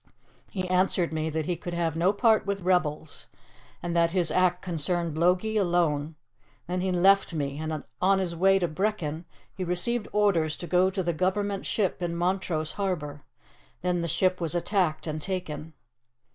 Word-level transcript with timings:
He 0.49 0.67
answered 0.67 1.13
me 1.13 1.29
that 1.29 1.45
he 1.45 1.55
could 1.55 1.75
have 1.75 1.95
no 1.95 2.11
part 2.11 2.43
with 2.47 2.61
rebels, 2.61 3.27
and 3.83 3.95
that 3.95 4.13
his 4.13 4.31
act 4.31 4.63
concerned 4.63 5.15
Logie 5.15 5.57
alone. 5.57 6.15
Then 6.65 6.81
he 6.81 6.91
left 6.91 7.35
me, 7.35 7.59
and 7.59 7.83
on 8.01 8.17
his 8.17 8.35
way 8.35 8.57
to 8.57 8.67
Brechin 8.67 9.25
he 9.53 9.63
received 9.63 10.07
orders 10.11 10.55
to 10.55 10.65
go 10.65 10.89
to 10.89 11.03
the 11.03 11.13
Government 11.13 11.67
ship 11.67 12.01
in 12.01 12.15
Montrose 12.15 12.71
Harbour. 12.71 13.21
Then 13.83 14.01
the 14.01 14.07
ship 14.07 14.41
was 14.41 14.55
attacked 14.55 15.05
and 15.05 15.21
taken." 15.21 15.73